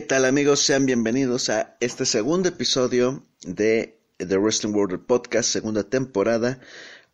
tal 0.00 0.24
amigos? 0.24 0.60
Sean 0.60 0.86
bienvenidos 0.86 1.50
a 1.50 1.76
este 1.78 2.04
segundo 2.04 2.48
episodio 2.48 3.24
de 3.42 4.00
The 4.16 4.38
Wrestling 4.38 4.72
World 4.72 5.06
Podcast, 5.06 5.50
segunda 5.50 5.84
temporada, 5.84 6.58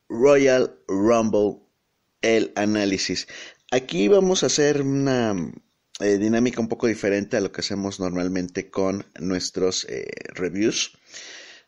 Royal 0.09 0.79
Rumble, 0.89 1.61
el 2.23 2.53
análisis. 2.57 3.29
Aquí 3.71 4.09
vamos 4.09 4.43
a 4.43 4.47
hacer 4.47 4.83
una 4.83 5.35
eh, 6.01 6.17
dinámica 6.19 6.61
un 6.61 6.69
poco 6.69 6.87
diferente 6.87 7.37
a 7.37 7.41
lo 7.41 7.53
que 7.53 7.61
hacemos 7.61 8.01
normalmente 8.01 8.71
con 8.71 9.05
nuestros 9.19 9.85
eh, 9.89 10.09
reviews. 10.35 10.97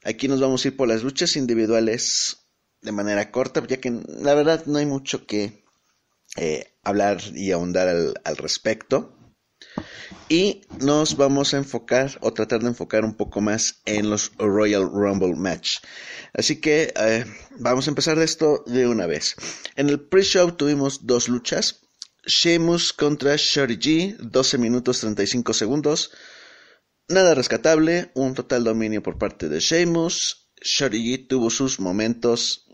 Aquí 0.04 0.28
nos 0.28 0.40
vamos 0.40 0.64
a 0.64 0.68
ir 0.68 0.76
por 0.76 0.88
las 0.88 1.02
luchas 1.02 1.36
individuales 1.36 2.38
de 2.80 2.92
manera 2.92 3.30
corta, 3.30 3.64
ya 3.66 3.78
que 3.78 4.00
la 4.08 4.34
verdad 4.34 4.64
no 4.66 4.78
hay 4.78 4.86
mucho 4.86 5.26
que 5.26 5.62
eh, 6.36 6.72
hablar 6.82 7.20
y 7.34 7.50
ahondar 7.50 7.88
al 7.88 8.36
respecto 8.38 9.18
y 10.28 10.62
nos 10.80 11.16
vamos 11.16 11.52
a 11.52 11.58
enfocar 11.58 12.18
o 12.20 12.32
tratar 12.32 12.60
de 12.62 12.68
enfocar 12.68 13.04
un 13.04 13.14
poco 13.14 13.40
más 13.40 13.82
en 13.84 14.08
los 14.08 14.32
Royal 14.38 14.88
Rumble 14.90 15.36
Match. 15.36 15.78
Así 16.32 16.60
que 16.60 16.92
eh, 16.96 17.26
vamos 17.58 17.86
a 17.86 17.90
empezar 17.90 18.18
de 18.18 18.24
esto 18.24 18.64
de 18.66 18.86
una 18.86 19.06
vez. 19.06 19.34
En 19.76 19.88
el 19.90 20.00
pre-show 20.00 20.52
tuvimos 20.52 21.06
dos 21.06 21.28
luchas. 21.28 21.80
Sheamus 22.24 22.92
contra 22.92 23.36
Shorty 23.36 23.76
G, 23.76 24.16
12 24.16 24.58
minutos 24.58 25.00
35 25.00 25.52
segundos. 25.52 26.12
Nada 27.08 27.34
rescatable, 27.34 28.10
un 28.14 28.34
total 28.34 28.64
dominio 28.64 29.02
por 29.02 29.18
parte 29.18 29.48
de 29.48 29.60
Sheamus. 29.60 30.48
Shorty 30.62 30.98
G 30.98 31.28
tuvo 31.28 31.50
sus 31.50 31.80
momentos 31.80 32.68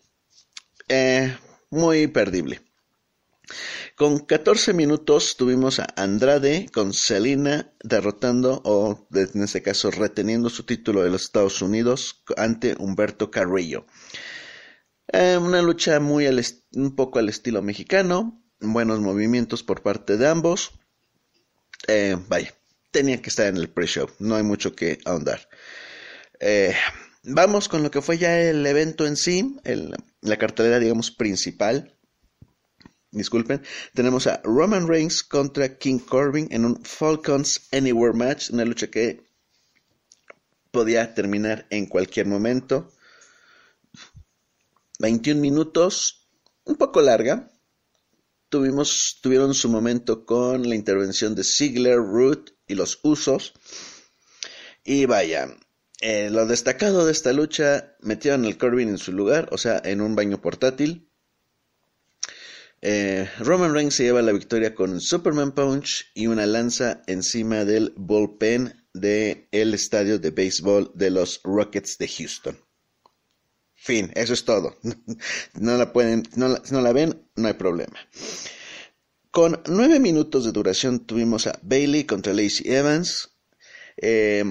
eh, 0.88 1.36
muy 1.70 2.06
perdible. 2.06 2.67
Con 3.96 4.20
14 4.20 4.72
minutos 4.74 5.36
tuvimos 5.36 5.80
a 5.80 5.86
Andrade 5.96 6.68
con 6.72 6.92
Selina 6.92 7.72
derrotando 7.82 8.60
o 8.64 9.08
en 9.14 9.42
este 9.42 9.62
caso 9.62 9.90
reteniendo 9.90 10.50
su 10.50 10.64
título 10.64 11.02
de 11.02 11.10
los 11.10 11.22
Estados 11.22 11.62
Unidos 11.62 12.22
ante 12.36 12.76
Humberto 12.78 13.30
Carrillo. 13.30 13.86
Eh, 15.12 15.38
una 15.38 15.62
lucha 15.62 15.98
muy 16.00 16.26
un 16.72 16.94
poco 16.94 17.18
al 17.18 17.28
estilo 17.28 17.62
mexicano, 17.62 18.42
buenos 18.60 19.00
movimientos 19.00 19.62
por 19.62 19.82
parte 19.82 20.16
de 20.16 20.28
ambos. 20.28 20.72
Eh, 21.86 22.16
vaya, 22.28 22.54
tenía 22.90 23.22
que 23.22 23.30
estar 23.30 23.46
en 23.46 23.56
el 23.56 23.70
pre-show, 23.70 24.10
no 24.18 24.36
hay 24.36 24.42
mucho 24.42 24.74
que 24.74 24.98
ahondar. 25.06 25.48
Eh, 26.40 26.74
vamos 27.22 27.68
con 27.68 27.82
lo 27.82 27.90
que 27.90 28.02
fue 28.02 28.18
ya 28.18 28.38
el 28.38 28.66
evento 28.66 29.06
en 29.06 29.16
sí, 29.16 29.56
la 30.20 30.36
cartelera 30.36 30.78
digamos 30.78 31.10
principal 31.10 31.97
disculpen, 33.10 33.62
tenemos 33.94 34.26
a 34.26 34.40
Roman 34.44 34.86
Reigns 34.86 35.22
contra 35.22 35.78
King 35.78 35.98
Corbin 35.98 36.48
en 36.50 36.64
un 36.64 36.84
Falcons 36.84 37.68
Anywhere 37.72 38.14
match, 38.14 38.50
una 38.50 38.64
lucha 38.64 38.88
que 38.88 39.28
podía 40.70 41.14
terminar 41.14 41.66
en 41.70 41.86
cualquier 41.86 42.26
momento. 42.26 42.92
21 44.98 45.40
minutos, 45.40 46.28
un 46.64 46.76
poco 46.76 47.00
larga. 47.00 47.50
Tuvimos, 48.48 49.18
tuvieron 49.22 49.54
su 49.54 49.68
momento 49.68 50.24
con 50.24 50.68
la 50.68 50.74
intervención 50.74 51.34
de 51.34 51.44
Ziggler, 51.44 51.98
Root 51.98 52.50
y 52.66 52.74
los 52.74 53.00
Usos. 53.02 53.54
Y 54.84 55.06
vaya, 55.06 55.48
eh, 56.00 56.30
lo 56.30 56.46
destacado 56.46 57.04
de 57.04 57.12
esta 57.12 57.32
lucha, 57.32 57.96
metieron 58.00 58.44
al 58.44 58.56
Corbin 58.56 58.88
en 58.88 58.98
su 58.98 59.12
lugar, 59.12 59.48
o 59.52 59.58
sea, 59.58 59.80
en 59.84 60.00
un 60.00 60.14
baño 60.14 60.40
portátil. 60.40 61.07
Eh, 62.80 63.28
Roman 63.40 63.74
Reigns 63.74 63.94
se 63.94 64.04
lleva 64.04 64.22
la 64.22 64.32
victoria 64.32 64.74
con 64.74 65.00
Superman 65.00 65.52
Punch 65.52 66.10
y 66.14 66.28
una 66.28 66.46
lanza 66.46 67.02
encima 67.06 67.64
del 67.64 67.92
bullpen 67.96 68.86
del 68.92 69.48
el 69.50 69.74
estadio 69.74 70.18
de 70.18 70.30
béisbol 70.30 70.92
de 70.94 71.10
los 71.10 71.40
Rockets 71.42 71.98
de 71.98 72.08
Houston. 72.08 72.58
Fin, 73.74 74.12
eso 74.14 74.34
es 74.34 74.44
todo. 74.44 74.76
No 75.54 75.76
la 75.76 75.92
pueden, 75.92 76.22
no 76.36 76.48
la, 76.48 76.62
no 76.70 76.80
la 76.80 76.92
ven, 76.92 77.20
no 77.36 77.48
hay 77.48 77.54
problema. 77.54 77.98
Con 79.30 79.60
nueve 79.66 80.00
minutos 80.00 80.44
de 80.44 80.52
duración 80.52 81.06
tuvimos 81.06 81.46
a 81.46 81.58
Bailey 81.62 82.04
contra 82.04 82.32
Lacey 82.32 82.70
Evans. 82.72 83.30
Eh, 83.96 84.44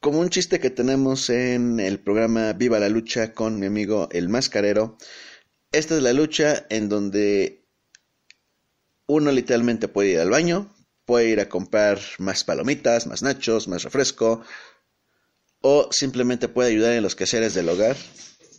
como 0.00 0.20
un 0.20 0.28
chiste 0.28 0.60
que 0.60 0.70
tenemos 0.70 1.30
en 1.30 1.80
el 1.80 1.98
programa 1.98 2.52
Viva 2.52 2.78
la 2.78 2.88
Lucha 2.88 3.32
con 3.32 3.58
mi 3.58 3.66
amigo 3.66 4.08
El 4.12 4.28
Mascarero, 4.28 4.98
esta 5.78 5.96
es 5.96 6.02
la 6.02 6.12
lucha 6.12 6.66
en 6.70 6.88
donde 6.88 7.64
uno 9.06 9.32
literalmente 9.32 9.88
puede 9.88 10.10
ir 10.10 10.18
al 10.20 10.30
baño, 10.30 10.74
puede 11.04 11.28
ir 11.28 11.40
a 11.40 11.48
comprar 11.48 12.00
más 12.18 12.44
palomitas, 12.44 13.06
más 13.06 13.22
nachos, 13.22 13.68
más 13.68 13.82
refresco, 13.82 14.42
o 15.60 15.88
simplemente 15.90 16.48
puede 16.48 16.70
ayudar 16.70 16.92
en 16.92 17.02
los 17.02 17.16
quehaceres 17.16 17.54
del 17.54 17.68
hogar 17.68 17.96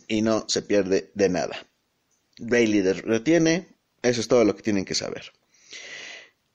y 0.08 0.22
no 0.22 0.44
se 0.48 0.62
pierde 0.62 1.10
de 1.14 1.28
nada. 1.28 1.66
Bailey 2.38 2.82
retiene, 2.82 3.68
eso 4.02 4.20
es 4.20 4.28
todo 4.28 4.44
lo 4.44 4.54
que 4.54 4.62
tienen 4.62 4.84
que 4.84 4.94
saber. 4.94 5.32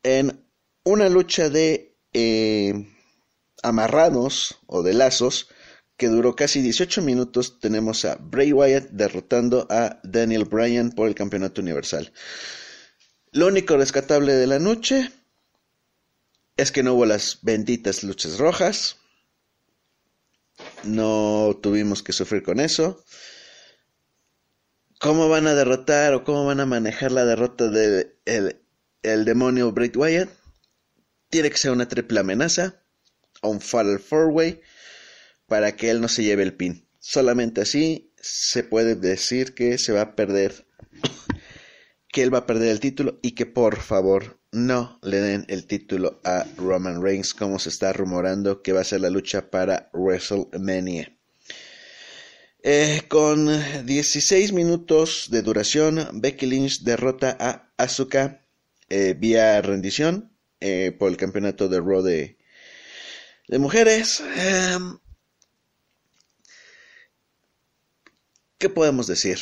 En 0.03 0.45
una 0.83 1.09
lucha 1.09 1.49
de 1.49 1.95
eh, 2.13 2.73
amarrados 3.63 4.59
o 4.67 4.83
de 4.83 4.93
lazos, 4.93 5.49
que 6.01 6.07
duró 6.07 6.35
casi 6.35 6.63
18 6.63 7.03
minutos, 7.03 7.59
tenemos 7.59 8.06
a 8.06 8.16
Bray 8.16 8.51
Wyatt 8.53 8.89
derrotando 8.89 9.67
a 9.69 10.00
Daniel 10.01 10.45
Bryan 10.45 10.89
por 10.89 11.07
el 11.07 11.13
campeonato 11.13 11.62
universal. 11.62 12.12
Lo 13.31 13.45
único 13.45 13.78
rescatable 13.78 14.34
de 14.34 14.47
la 14.47 14.57
noche 14.57 15.11
es 16.57 16.72
que 16.72 16.81
no 16.81 16.95
hubo 16.95 17.06
las 17.06 17.38
benditas 17.44 18.03
luchas 18.03 18.40
rojas. 18.40 18.97
No 20.81 21.59
tuvimos 21.61 22.01
que 22.01 22.13
sufrir 22.13 22.41
con 22.41 22.59
eso. 22.59 23.06
¿Cómo 25.00 25.29
van 25.29 25.45
a 25.45 25.53
derrotar 25.53 26.16
o 26.16 26.23
cómo 26.23 26.47
van 26.47 26.61
a 26.61 26.66
manejar 26.66 27.11
la 27.11 27.25
derrota 27.25 27.67
del 27.67 28.16
el 28.25 29.25
demonio 29.25 29.72
Bray 29.72 29.91
Wyatt? 29.94 30.31
Tiene 31.29 31.51
que 31.51 31.57
ser 31.57 31.69
una 31.69 31.88
triple 31.88 32.22
amenaza, 32.22 32.81
un 33.44 33.61
Fatal 33.61 34.00
Four 34.00 34.29
Way 34.31 34.61
para 35.51 35.75
que 35.75 35.89
él 35.89 36.00
no 36.00 36.07
se 36.07 36.23
lleve 36.23 36.44
el 36.44 36.53
pin. 36.53 36.88
Solamente 36.97 37.59
así 37.59 38.13
se 38.22 38.63
puede 38.63 38.95
decir 38.95 39.53
que 39.53 39.78
se 39.78 39.91
va 39.91 40.00
a 40.00 40.16
perder, 40.16 40.66
que 42.07 42.23
él 42.23 42.34
va 42.34 42.38
a 42.38 42.45
perder 42.45 42.69
el 42.69 42.79
título 42.79 43.19
y 43.22 43.31
que 43.31 43.45
por 43.45 43.81
favor 43.81 44.40
no 44.53 44.97
le 45.03 45.19
den 45.19 45.45
el 45.50 45.67
título 45.67 46.22
a 46.23 46.45
Roman 46.56 47.03
Reigns 47.03 47.34
como 47.34 47.59
se 47.59 47.67
está 47.67 47.91
rumorando 47.91 48.61
que 48.61 48.72
va 48.72 48.79
a 48.79 48.85
ser 48.85 49.01
la 49.01 49.09
lucha 49.09 49.51
para 49.51 49.90
WrestleMania. 49.91 51.17
Eh, 52.63 53.01
con 53.09 53.50
16 53.85 54.53
minutos 54.53 55.28
de 55.31 55.41
duración, 55.41 56.07
Becky 56.13 56.45
Lynch 56.45 56.84
derrota 56.84 57.35
a 57.38 57.73
Asuka 57.75 58.45
eh, 58.88 59.16
vía 59.19 59.61
rendición 59.61 60.31
eh, 60.61 60.95
por 60.97 61.09
el 61.09 61.17
campeonato 61.17 61.67
de 61.67 61.81
Raw 61.81 62.03
de, 62.03 62.38
de 63.50 63.59
mujeres. 63.59 64.23
¿Qué 68.61 68.69
podemos 68.69 69.08
decir? 69.08 69.40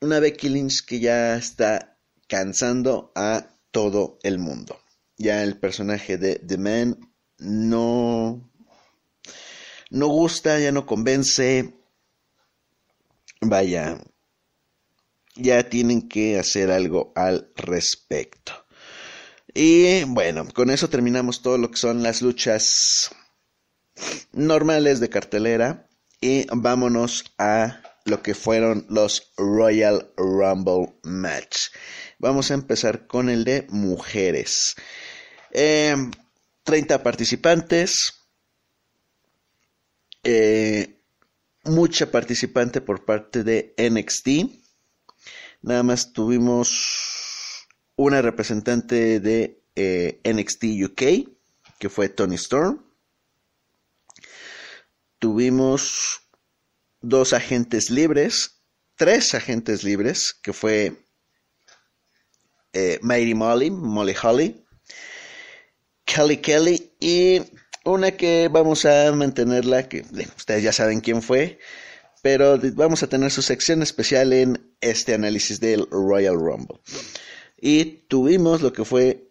Una 0.00 0.20
Becky 0.20 0.48
Lynch 0.48 0.84
que 0.86 1.00
ya 1.00 1.34
está 1.34 1.98
cansando 2.28 3.10
a 3.16 3.48
todo 3.72 4.20
el 4.22 4.38
mundo. 4.38 4.80
Ya 5.16 5.42
el 5.42 5.58
personaje 5.58 6.16
de 6.16 6.36
The 6.36 6.56
Man 6.56 7.12
no, 7.38 8.48
no 9.90 10.06
gusta, 10.06 10.60
ya 10.60 10.70
no 10.70 10.86
convence. 10.86 11.74
Vaya, 13.40 13.98
ya 15.34 15.68
tienen 15.68 16.08
que 16.08 16.38
hacer 16.38 16.70
algo 16.70 17.12
al 17.16 17.50
respecto. 17.56 18.52
Y 19.52 20.04
bueno, 20.04 20.46
con 20.54 20.70
eso 20.70 20.88
terminamos 20.88 21.42
todo 21.42 21.58
lo 21.58 21.72
que 21.72 21.78
son 21.78 22.04
las 22.04 22.22
luchas 22.22 23.10
normales 24.30 25.00
de 25.00 25.08
cartelera. 25.08 25.89
Y 26.20 26.46
vámonos 26.52 27.24
a 27.38 27.80
lo 28.04 28.22
que 28.22 28.34
fueron 28.34 28.86
los 28.90 29.32
Royal 29.38 30.12
Rumble 30.16 30.94
Match. 31.02 31.68
Vamos 32.18 32.50
a 32.50 32.54
empezar 32.54 33.06
con 33.06 33.30
el 33.30 33.44
de 33.44 33.66
mujeres. 33.70 34.74
30 35.50 36.14
eh, 36.94 36.98
participantes. 36.98 38.12
Eh, 40.22 41.00
mucha 41.64 42.10
participante 42.10 42.82
por 42.82 43.06
parte 43.06 43.42
de 43.42 43.74
NXT. 43.78 44.28
Nada 45.62 45.82
más 45.82 46.12
tuvimos 46.12 47.66
una 47.96 48.20
representante 48.20 49.20
de 49.20 49.62
eh, 49.74 50.20
NXT 50.24 50.64
UK, 50.84 51.02
que 51.78 51.88
fue 51.88 52.10
Tony 52.10 52.34
Storm 52.34 52.89
tuvimos 55.20 56.22
dos 57.00 57.32
agentes 57.32 57.90
libres, 57.90 58.62
tres 58.96 59.34
agentes 59.34 59.84
libres, 59.84 60.34
que 60.42 60.52
fue 60.52 61.04
eh, 62.72 62.98
Molly, 63.02 63.70
Molly 63.70 64.16
Holly, 64.20 64.64
Kelly 66.04 66.38
Kelly 66.38 66.92
y 66.98 67.40
una 67.84 68.10
que 68.12 68.48
vamos 68.50 68.84
a 68.84 69.12
mantenerla, 69.12 69.88
que 69.88 70.04
ustedes 70.36 70.62
ya 70.64 70.72
saben 70.72 71.00
quién 71.00 71.22
fue, 71.22 71.58
pero 72.22 72.58
vamos 72.74 73.02
a 73.02 73.08
tener 73.08 73.30
su 73.30 73.42
sección 73.42 73.82
especial 73.82 74.32
en 74.32 74.74
este 74.80 75.14
análisis 75.14 75.60
del 75.60 75.86
Royal 75.90 76.34
Rumble. 76.34 76.80
Y 77.56 78.06
tuvimos 78.08 78.60
lo 78.60 78.72
que 78.72 78.84
fue 78.84 79.28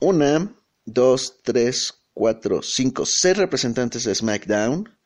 una, 0.00 0.54
dos, 0.84 1.40
tres, 1.42 1.94
cuatro, 2.14 2.62
cinco, 2.62 3.06
seis 3.06 3.36
representantes 3.36 4.04
de 4.04 4.14
SmackDown. 4.14 4.97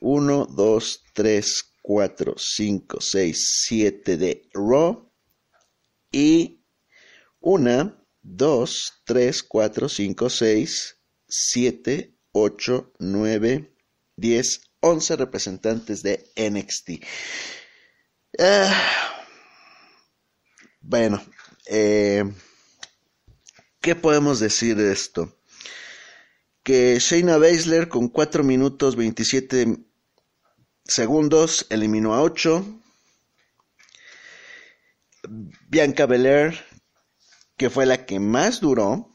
Uno, 0.00 0.46
dos, 0.46 1.02
tres, 1.12 1.74
cuatro, 1.82 2.34
cinco, 2.36 3.00
seis, 3.00 3.62
siete 3.64 4.16
de 4.16 4.48
Raw. 4.52 5.10
Y 6.12 6.62
una, 7.40 8.04
dos, 8.22 9.02
tres, 9.04 9.42
cuatro, 9.42 9.88
cinco, 9.88 10.30
seis, 10.30 10.98
siete, 11.26 12.14
ocho, 12.32 12.92
nueve, 12.98 13.74
diez, 14.16 14.60
once 14.80 15.16
representantes 15.16 16.02
de 16.02 16.30
NXT. 16.36 17.04
Ah, 18.38 19.24
bueno, 20.80 21.22
eh, 21.66 22.24
¿qué 23.80 23.94
podemos 23.96 24.40
decir 24.40 24.76
de 24.76 24.92
esto? 24.92 25.34
Que 26.62 26.98
Shayna 27.00 27.38
Baszler 27.38 27.88
con 27.88 28.08
4 28.08 28.44
minutos 28.44 28.94
27 28.96 29.87
segundos 30.88 31.66
eliminó 31.68 32.14
a 32.14 32.22
8. 32.22 32.64
Bianca 35.68 36.06
Belair, 36.06 36.58
que 37.56 37.70
fue 37.70 37.86
la 37.86 38.06
que 38.06 38.18
más 38.18 38.60
duró 38.60 39.14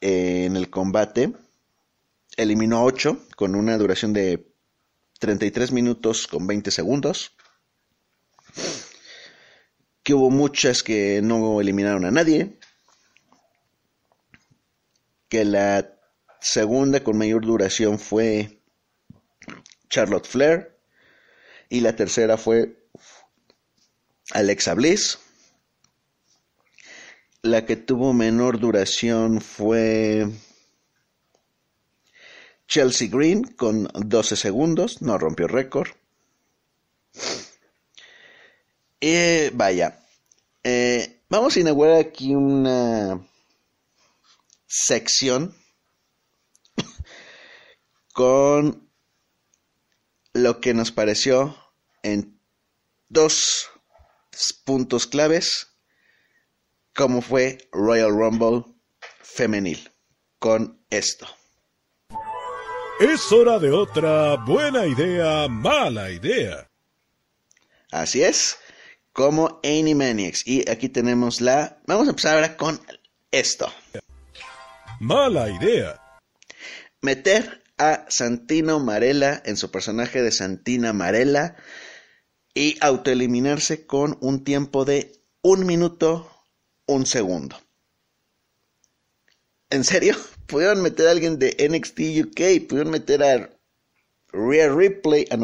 en 0.00 0.56
el 0.56 0.70
combate, 0.70 1.32
eliminó 2.36 2.78
a 2.78 2.84
8 2.84 3.26
con 3.36 3.56
una 3.56 3.76
duración 3.76 4.12
de 4.12 4.46
33 5.18 5.72
minutos 5.72 6.26
con 6.28 6.46
20 6.46 6.70
segundos. 6.70 7.36
Que 10.04 10.14
hubo 10.14 10.30
muchas 10.30 10.82
que 10.82 11.20
no 11.22 11.60
eliminaron 11.60 12.04
a 12.04 12.10
nadie. 12.10 12.58
Que 15.28 15.44
la 15.44 15.98
segunda 16.40 17.02
con 17.02 17.18
mayor 17.18 17.44
duración 17.44 17.98
fue 17.98 18.62
Charlotte 19.88 20.26
Flair. 20.26 20.71
Y 21.72 21.80
la 21.80 21.96
tercera 21.96 22.36
fue 22.36 22.76
Alexa 24.32 24.74
Bliss. 24.74 25.18
La 27.40 27.64
que 27.64 27.76
tuvo 27.76 28.12
menor 28.12 28.60
duración 28.60 29.40
fue 29.40 30.28
Chelsea 32.68 33.08
Green 33.10 33.44
con 33.44 33.88
12 33.94 34.36
segundos, 34.36 35.00
no 35.00 35.16
rompió 35.16 35.48
récord. 35.48 35.88
Y 39.00 39.48
vaya, 39.54 39.98
eh, 40.64 41.22
vamos 41.30 41.56
a 41.56 41.60
inaugurar 41.60 41.96
aquí 41.96 42.34
una 42.34 43.26
sección 44.66 45.56
con 48.12 48.90
lo 50.34 50.60
que 50.60 50.74
nos 50.74 50.92
pareció 50.92 51.61
en 52.02 52.40
dos 53.08 53.70
puntos 54.64 55.06
claves, 55.06 55.68
como 56.94 57.22
fue 57.22 57.68
Royal 57.72 58.10
Rumble 58.10 58.64
femenil, 59.20 59.90
con 60.38 60.84
esto. 60.90 61.26
Es 63.00 63.32
hora 63.32 63.58
de 63.58 63.70
otra 63.70 64.36
buena 64.36 64.86
idea, 64.86 65.48
mala 65.48 66.10
idea. 66.10 66.68
Así 67.90 68.22
es, 68.22 68.58
como 69.12 69.60
Animaniacs. 69.64 70.46
Y 70.46 70.68
aquí 70.70 70.88
tenemos 70.88 71.40
la... 71.40 71.80
Vamos 71.86 72.06
a 72.06 72.10
empezar 72.10 72.34
ahora 72.34 72.56
con 72.56 72.80
esto. 73.30 73.72
Mala 75.00 75.50
idea. 75.50 76.00
Meter 77.00 77.62
a 77.78 78.06
Santino 78.08 78.78
Marella 78.78 79.42
en 79.44 79.56
su 79.56 79.70
personaje 79.70 80.22
de 80.22 80.30
Santina 80.30 80.92
Marella 80.92 81.56
y 82.54 82.76
autoeliminarse 82.80 83.86
con 83.86 84.18
un 84.20 84.44
tiempo 84.44 84.84
de 84.84 85.12
un 85.42 85.66
minuto, 85.66 86.30
un 86.86 87.06
segundo. 87.06 87.60
¿En 89.70 89.84
serio? 89.84 90.16
Pudieron 90.46 90.82
meter 90.82 91.08
a 91.08 91.12
alguien 91.12 91.38
de 91.38 91.56
NXT 91.58 92.00
UK, 92.26 92.68
pudieron 92.68 92.90
meter 92.90 93.22
a 93.22 93.50
Rhea 94.32 94.68
Ripley, 94.68 95.26
ah, 95.30 95.38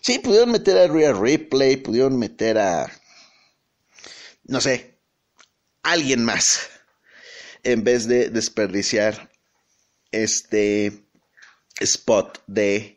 sí, 0.00 0.18
pudieron 0.20 0.52
meter 0.52 0.78
a 0.78 0.86
Rhea 0.86 1.12
Ripley, 1.12 1.76
pudieron 1.76 2.18
meter 2.18 2.56
a, 2.56 2.90
no 4.44 4.60
sé, 4.62 4.98
alguien 5.82 6.24
más, 6.24 6.70
en 7.62 7.84
vez 7.84 8.06
de 8.06 8.30
desperdiciar 8.30 9.30
este 10.12 11.04
spot 11.80 12.42
de 12.46 12.95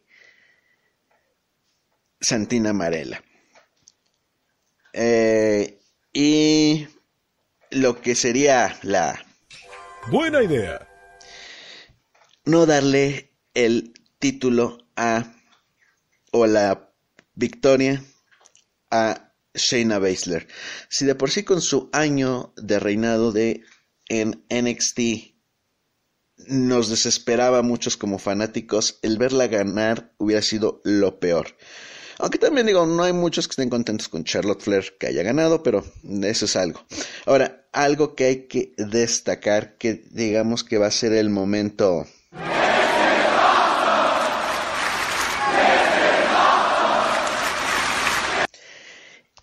Santina 2.19 2.73
Marella. 2.73 3.23
Eh, 4.93 5.79
y 6.13 6.87
lo 7.71 8.01
que 8.01 8.15
sería 8.15 8.77
la 8.81 9.23
Buena 10.07 10.41
idea. 10.41 10.87
No 12.45 12.65
darle 12.65 13.31
el 13.53 13.93
título 14.17 14.79
a 14.95 15.35
o 16.31 16.47
la 16.47 16.91
victoria 17.35 18.03
a 18.89 19.33
Shayna 19.53 19.99
Baszler. 19.99 20.47
Si 20.89 21.05
de 21.05 21.13
por 21.13 21.29
sí 21.29 21.43
con 21.43 21.61
su 21.61 21.89
año 21.93 22.53
de 22.55 22.79
reinado 22.79 23.31
de 23.31 23.61
en 24.07 24.43
NXT 24.49 24.99
nos 26.47 26.89
desesperaba 26.89 27.59
a 27.59 27.63
muchos 27.63 27.97
como 27.97 28.17
fanáticos, 28.17 28.97
el 29.03 29.19
verla 29.19 29.45
ganar 29.47 30.13
hubiera 30.17 30.41
sido 30.41 30.81
lo 30.83 31.19
peor. 31.19 31.55
Aunque 32.21 32.37
también 32.37 32.67
digo, 32.67 32.85
no 32.85 33.03
hay 33.03 33.13
muchos 33.13 33.47
que 33.47 33.53
estén 33.53 33.69
contentos 33.69 34.09
con 34.09 34.25
Charlotte 34.25 34.61
Flair 34.61 34.97
que 34.99 35.07
haya 35.07 35.23
ganado, 35.23 35.63
pero 35.63 35.85
eso 36.21 36.45
es 36.45 36.55
algo. 36.57 36.85
Ahora, 37.25 37.65
algo 37.71 38.13
que 38.13 38.25
hay 38.25 38.47
que 38.47 38.73
destacar, 38.77 39.77
que 39.77 40.03
digamos 40.11 40.65
que 40.65 40.77
va 40.77 40.87
a 40.87 40.91
ser 40.91 41.13
el 41.13 41.29
momento... 41.29 42.05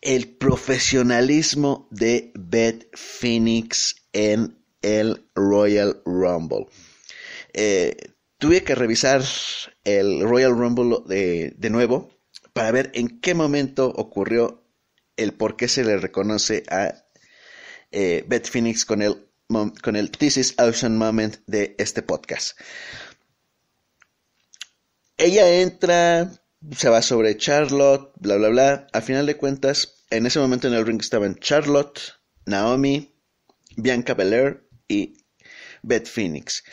El 0.02 0.36
profesionalismo 0.36 1.88
de 1.90 2.30
Beth 2.34 2.94
Phoenix 2.94 4.06
en 4.12 4.62
el 4.82 5.26
Royal 5.34 6.00
Rumble. 6.04 6.66
Eh, 7.54 7.96
tuve 8.38 8.62
que 8.62 8.74
revisar 8.74 9.24
el 9.82 10.20
Royal 10.20 10.52
Rumble 10.52 10.98
de, 11.06 11.54
de 11.56 11.70
nuevo 11.70 12.15
para 12.56 12.72
ver 12.72 12.90
en 12.94 13.20
qué 13.20 13.34
momento 13.34 13.86
ocurrió 13.86 14.64
el 15.18 15.34
por 15.34 15.58
qué 15.58 15.68
se 15.68 15.84
le 15.84 15.98
reconoce 15.98 16.62
a 16.70 17.04
eh, 17.92 18.24
Beth 18.26 18.48
Phoenix 18.48 18.86
con 18.86 19.02
el, 19.02 19.28
con 19.82 19.94
el 19.94 20.10
This 20.10 20.38
is 20.38 20.54
Moment 20.88 21.36
de 21.46 21.74
este 21.76 22.00
podcast. 22.00 22.58
Ella 25.18 25.60
entra, 25.60 26.32
se 26.74 26.88
va 26.88 27.02
sobre 27.02 27.36
Charlotte, 27.36 28.10
bla, 28.16 28.36
bla, 28.36 28.48
bla. 28.48 28.86
A 28.90 29.02
final 29.02 29.26
de 29.26 29.36
cuentas, 29.36 30.06
en 30.08 30.24
ese 30.24 30.38
momento 30.38 30.66
en 30.66 30.72
el 30.72 30.86
ring 30.86 31.02
estaban 31.02 31.34
Charlotte, 31.34 32.00
Naomi, 32.46 33.20
Bianca 33.76 34.14
Belair 34.14 34.66
y 34.88 35.18
Beth 35.82 36.08
Phoenix. 36.08 36.64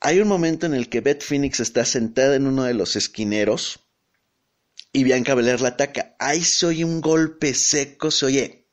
Hay 0.00 0.18
un 0.18 0.26
momento 0.26 0.66
en 0.66 0.74
el 0.74 0.88
que 0.88 1.00
Beth 1.00 1.22
Phoenix 1.22 1.60
está 1.60 1.84
sentada 1.84 2.34
en 2.34 2.48
uno 2.48 2.64
de 2.64 2.74
los 2.74 2.96
esquineros 2.96 3.84
y 4.92 5.04
Bianca 5.04 5.34
Belair 5.34 5.60
la 5.60 5.70
ataca. 5.70 6.16
Ahí 6.18 6.42
se 6.42 6.66
oye 6.66 6.84
un 6.84 7.00
golpe 7.00 7.54
seco, 7.54 8.10
se 8.10 8.26
oye. 8.26 8.68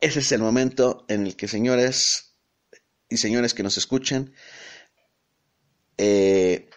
Ese 0.00 0.20
es 0.20 0.32
el 0.32 0.40
momento 0.40 1.04
en 1.08 1.26
el 1.26 1.36
que, 1.36 1.48
señores 1.48 2.36
y 3.08 3.16
señores 3.16 3.54
que 3.54 3.62
nos 3.62 3.78
escuchan, 3.78 4.34
eh, 5.96 6.68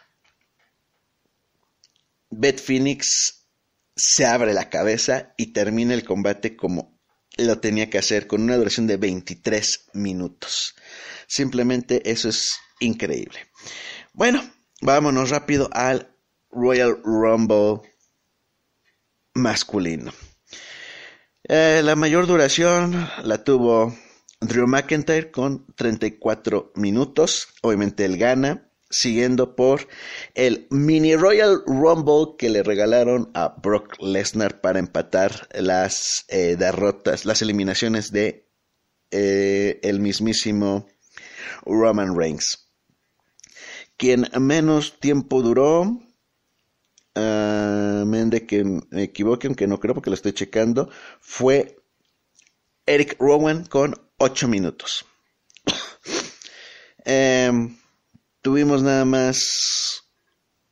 Beth 2.30 2.60
Phoenix 2.60 3.48
se 3.96 4.26
abre 4.26 4.54
la 4.54 4.70
cabeza 4.70 5.34
y 5.38 5.48
termina 5.48 5.94
el 5.94 6.06
combate 6.06 6.56
como 6.56 6.98
lo 7.38 7.60
tenía 7.60 7.90
que 7.90 7.98
hacer, 7.98 8.28
con 8.28 8.42
una 8.42 8.58
duración 8.58 8.88
de 8.88 8.98
23 8.98 9.90
minutos. 9.94 10.76
Simplemente 11.28 12.10
eso 12.10 12.30
es 12.30 12.58
increíble. 12.80 13.40
Bueno, 14.14 14.44
vámonos 14.82 15.30
rápido 15.30 15.70
al 15.72 16.17
Royal 16.52 17.00
Rumble 17.04 17.82
masculino. 19.34 20.12
Eh, 21.44 21.82
la 21.84 21.96
mayor 21.96 22.28
duración 22.28 23.08
la 23.24 23.44
tuvo 23.44 23.96
Drew 24.42 24.68
McIntyre 24.68 25.32
con 25.32 25.66
34 25.76 26.74
minutos. 26.76 27.48
Obviamente 27.62 28.06
él 28.06 28.18
gana, 28.18 28.70
siguiendo 28.90 29.56
por 29.56 29.88
el 30.36 30.68
Mini 30.70 31.16
Royal 31.16 31.64
Rumble 31.66 32.36
que 32.38 32.50
le 32.50 32.64
regalaron 32.64 33.32
a 33.34 33.56
Brock 33.62 33.96
Lesnar 34.02 34.62
para 34.62 34.80
empatar 34.80 35.48
las 35.54 36.26
eh, 36.28 36.56
derrotas, 36.58 37.26
las 37.26 37.42
eliminaciones 37.42 38.12
de 38.12 38.50
eh, 39.12 39.80
el 39.84 40.00
mismísimo 40.00 40.88
Roman 41.66 42.18
Reigns. 42.18 42.74
Quien 43.96 44.28
menos 44.40 45.00
tiempo 45.00 45.42
duró, 45.42 46.07
uh, 47.18 48.30
de 48.30 48.46
que 48.46 48.64
me 48.64 49.04
equivoque, 49.04 49.48
aunque 49.48 49.68
no 49.68 49.80
creo 49.80 49.94
porque 49.94 50.10
lo 50.10 50.16
estoy 50.16 50.34
checando, 50.34 50.90
fue 51.20 51.80
Eric 52.86 53.18
Rowan 53.20 53.66
con 53.66 53.96
8 54.18 54.48
minutos. 54.48 55.06
Em, 57.10 57.78
tuvimos 58.42 58.84
nada 58.84 59.06
más 59.06 60.04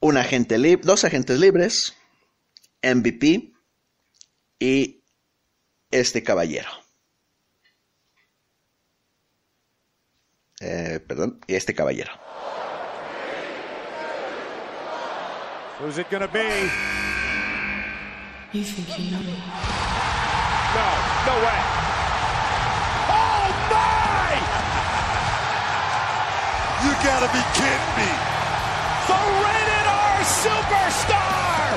un 0.01 0.17
agente 0.17 0.57
dos 0.83 1.05
agentes 1.05 1.39
libres, 1.39 1.95
MVP 2.83 3.53
y 4.59 5.01
este 5.91 6.21
caballero. 6.21 6.69
Eh, 10.59 10.99
perdón, 11.07 11.39
y 11.47 11.55
este 11.55 11.73
caballero. 11.73 12.11
Who's 15.79 15.98
it 15.98 16.10
gonna 16.10 16.29
be? 16.29 16.39
You 18.55 18.63
think 18.63 18.88
you 18.98 19.12
know 19.12 19.20
me? 19.20 19.36
No, 20.72 20.88
no 21.27 21.36
way. 21.44 21.60
Oh 23.12 23.44
my! 23.75 24.32
you 26.79 26.91
gotta 27.03 27.27
be 27.27 27.44
kidding 27.60 27.91
me. 28.00 28.08
The 29.03 29.20
rated 29.44 29.88
R 29.91 30.24
superstar! 30.24 31.67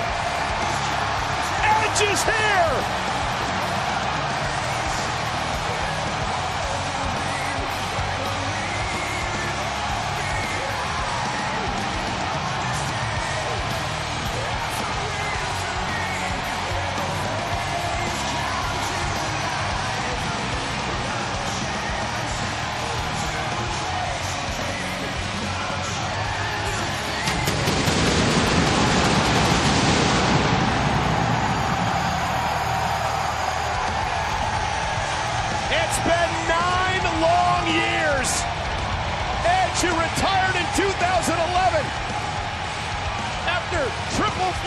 Edge 1.67 2.01
is 2.07 2.23
here! 2.23 3.18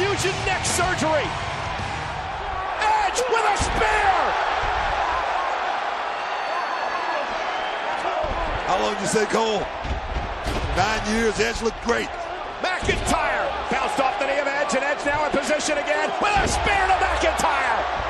Fusion 0.01 0.33
neck 0.45 0.65
surgery. 0.65 1.27
Edge 2.81 3.21
with 3.29 3.45
a 3.45 3.57
spear. 3.61 4.13
How 8.65 8.79
long 8.81 8.93
did 8.93 9.01
you 9.01 9.07
say, 9.07 9.25
Cole? 9.25 9.61
Nine 10.75 11.15
years. 11.15 11.39
Edge 11.39 11.61
looked 11.61 11.81
great. 11.83 12.09
McIntyre 12.61 13.45
bounced 13.69 13.99
off 13.99 14.17
the 14.19 14.25
knee 14.25 14.39
of 14.39 14.47
Edge, 14.47 14.73
and 14.75 14.83
Edge 14.83 15.05
now 15.05 15.25
in 15.25 15.31
position 15.31 15.77
again 15.77 16.09
with 16.21 16.35
a 16.37 16.47
spear 16.47 16.87
to 16.87 16.93
McIntyre. 16.93 18.00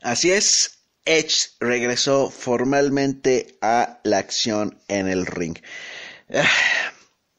Así 0.00 0.32
es, 0.32 0.84
Edge 1.04 1.50
regresó 1.60 2.30
formalmente 2.30 3.58
a 3.60 4.00
la 4.04 4.18
acción 4.18 4.78
en 4.88 5.08
el 5.08 5.26
ring. 5.26 5.58
Ah, 6.32 6.48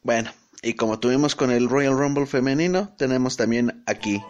bueno, 0.01 0.31
y 0.61 0.75
como 0.75 0.99
tuvimos 0.99 1.35
con 1.35 1.51
el 1.51 1.69
Royal 1.69 1.97
Rumble 1.97 2.25
femenino, 2.27 2.95
tenemos 2.97 3.37
también 3.37 3.83
aquí. 3.87 4.21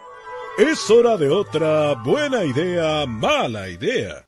Es 0.58 0.90
hora 0.90 1.18
de 1.18 1.30
otra 1.30 1.96
buena 1.96 2.46
idea, 2.46 3.06
mala 3.06 3.70
idea. 3.70 4.28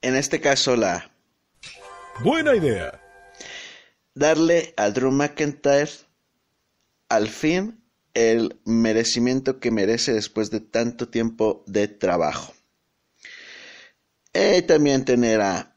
En 0.00 0.16
este 0.16 0.40
caso 0.40 0.76
la... 0.76 1.10
Buena 2.20 2.54
idea. 2.54 3.00
Darle 4.14 4.74
a 4.76 4.90
Drew 4.90 5.10
McIntyre 5.10 5.90
al 7.08 7.28
fin 7.28 7.82
el 8.20 8.60
merecimiento 8.64 9.60
que 9.60 9.70
merece 9.70 10.12
después 10.12 10.50
de 10.50 10.60
tanto 10.60 11.08
tiempo 11.08 11.64
de 11.66 11.88
trabajo. 11.88 12.54
Y 14.32 14.62
también 14.62 15.04
tener 15.04 15.40
a 15.40 15.76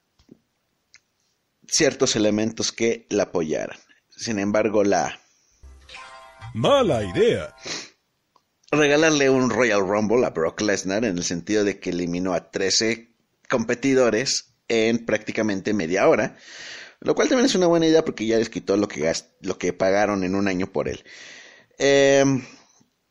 ciertos 1.68 2.16
elementos 2.16 2.72
que 2.72 3.08
la 3.10 3.24
apoyaran. 3.24 3.78
Sin 4.10 4.40
embargo, 4.40 4.84
la... 4.84 5.20
Mala 6.54 7.04
idea. 7.04 7.56
Regalarle 8.72 9.30
un 9.30 9.50
Royal 9.50 9.88
Rumble 9.88 10.26
a 10.26 10.30
Brock 10.30 10.62
Lesnar 10.62 11.04
en 11.06 11.18
el 11.18 11.24
sentido 11.24 11.64
de 11.64 11.80
que 11.80 11.90
eliminó 11.90 12.34
a 12.34 12.52
13 12.52 13.12
competidores 13.50 14.54
en 14.68 15.06
prácticamente 15.06 15.74
media 15.74 16.08
hora. 16.08 16.38
Lo 17.00 17.16
cual 17.16 17.28
también 17.28 17.48
es 17.48 17.56
una 17.56 17.68
buena 17.68 17.88
idea 17.88 18.06
porque 18.06 18.26
ya 18.26 18.38
les 18.38 18.50
quitó 18.50 18.78
lo 18.78 18.88
que, 18.88 19.12
lo 19.42 19.58
que 19.58 19.74
pagaron 19.74 20.24
en 20.24 20.36
un 20.36 20.48
año 20.48 20.68
por 20.68 20.88
él. 20.88 21.04
Em, 21.78 22.44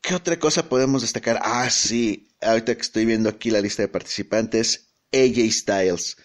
¿Qué 0.02 0.16
otra 0.16 0.37
cosa 0.38 0.69
podemos 0.69 1.02
destacar? 1.02 1.38
Ah, 1.42 1.71
sí, 1.71 2.28
ahorita 2.40 2.75
que 2.75 2.83
estoy 2.83 3.04
viendo 3.04 3.28
aquí 3.28 3.50
la 3.50 3.61
lista 3.61 3.83
de 3.83 3.88
participantes, 3.88 4.88
AJ 5.12 5.52
Styles. 5.52 6.16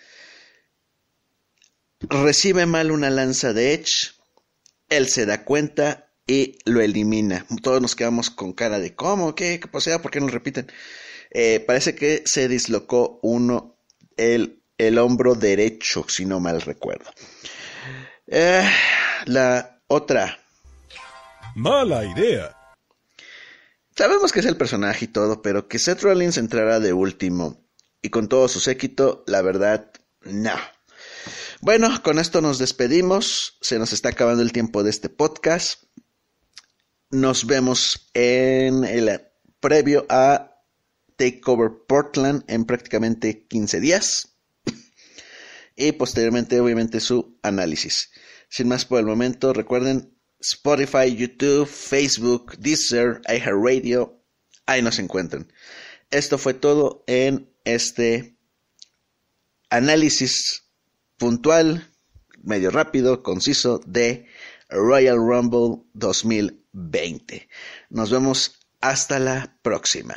Recibe 2.00 2.66
mal 2.66 2.92
una 2.92 3.12
lanza 3.12 3.54
de 3.54 3.74
Edge, 3.74 4.14
él 4.90 5.08
se 5.10 5.28
da 5.28 5.46
cuenta 5.46 6.12
y 6.26 6.58
lo 6.66 6.82
elimina. 6.82 7.46
Todos 7.62 7.82
nos 7.82 7.96
quedamos 7.96 8.32
con 8.32 8.54
cara 8.54 8.80
de 8.80 8.96
¿cómo? 8.96 9.36
¿Qué? 9.36 9.60
¿Qué 9.60 9.68
posea? 9.68 10.02
¿Por 10.02 10.10
qué 10.10 10.20
no 10.20 10.26
lo 10.26 10.34
repiten? 10.34 10.72
Eh, 11.30 11.64
parece 11.66 11.94
que 11.94 12.24
se 12.26 12.48
dislocó 12.48 13.20
uno, 13.22 13.78
el, 14.16 14.64
el, 14.78 14.98
hombro 14.98 15.36
derecho, 15.36 16.06
si 16.10 16.26
no 16.26 16.40
mal 16.40 16.62
recuerdo. 16.62 17.12
Eh, 18.26 18.68
la 19.26 19.82
otra. 19.88 20.40
Mala 21.58 22.06
idea. 22.06 22.56
Sabemos 23.96 24.32
que 24.32 24.42
es 24.42 24.46
el 24.46 24.58
personaje 24.58 25.06
y 25.06 25.08
todo, 25.08 25.42
pero 25.42 25.68
que 25.68 25.80
Seth 25.80 26.04
Rollins 26.04 26.38
entrara 26.38 26.80
de 26.80 26.94
último 26.94 27.66
y 28.00 28.12
con 28.12 28.30
todo 28.30 28.48
su 28.48 28.60
séquito, 28.60 29.24
la 29.26 29.42
verdad, 29.42 29.92
no. 30.22 30.54
Bueno, 31.60 31.90
con 32.04 32.20
esto 32.20 32.42
nos 32.42 32.60
despedimos. 32.60 33.58
Se 33.60 33.80
nos 33.80 33.92
está 33.92 34.10
acabando 34.10 34.44
el 34.44 34.52
tiempo 34.52 34.84
de 34.84 34.92
este 34.92 35.10
podcast. 35.10 35.86
Nos 37.10 37.48
vemos 37.48 38.12
en 38.14 38.84
el 38.84 39.20
previo 39.60 40.06
a 40.10 40.62
Takeover 41.16 41.72
Portland 41.88 42.44
en 42.48 42.66
prácticamente 42.66 43.48
15 43.48 43.80
días. 43.80 44.36
Y 45.76 45.94
posteriormente, 45.94 46.60
obviamente, 46.60 47.00
su 47.00 47.40
análisis. 47.42 48.12
Sin 48.48 48.68
más 48.68 48.86
por 48.86 49.00
el 49.00 49.06
momento, 49.08 49.54
recuerden 49.54 50.17
Spotify, 50.40 51.16
YouTube, 51.16 51.68
Facebook, 51.68 52.58
Deezer, 52.58 53.22
iHeartRadio. 53.28 54.22
Ahí 54.66 54.82
nos 54.82 55.00
encuentran. 55.00 55.52
Esto 56.12 56.38
fue 56.38 56.54
todo 56.54 57.04
en 57.08 57.52
este 57.66 58.38
análisis 59.70 60.64
puntual, 61.18 61.92
medio 62.44 62.70
rápido, 62.70 63.24
conciso 63.24 63.82
de 63.86 64.28
Royal 64.70 65.18
Rumble 65.18 65.84
2020. 65.94 67.50
Nos 67.90 68.12
vemos 68.12 68.60
hasta 68.82 69.20
la 69.20 69.58
próxima. 69.62 70.16